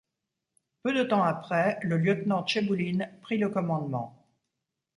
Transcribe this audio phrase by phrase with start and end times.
[0.81, 4.25] Peu de temps après le lieutenant Tchebouline prit le commandement.